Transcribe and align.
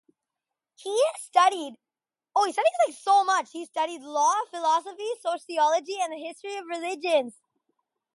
He 0.77 0.99
has 1.13 1.21
studied 1.21 1.75
law, 2.33 2.47
philosophy, 4.49 5.09
sociology, 5.21 5.99
and 6.01 6.11
the 6.11 6.17
history 6.17 6.57
of 6.57 6.65
religions. 6.65 7.35